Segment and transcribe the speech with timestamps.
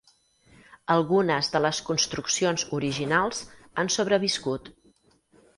[0.93, 3.43] Algunes de les construccions originals
[3.83, 4.73] han sobreviscut.